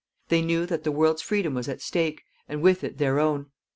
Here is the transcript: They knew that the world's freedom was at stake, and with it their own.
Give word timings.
They 0.29 0.41
knew 0.41 0.65
that 0.65 0.83
the 0.83 0.91
world's 0.91 1.21
freedom 1.21 1.53
was 1.53 1.69
at 1.69 1.79
stake, 1.79 2.23
and 2.49 2.63
with 2.63 2.83
it 2.83 2.97
their 2.97 3.19
own. 3.19 3.51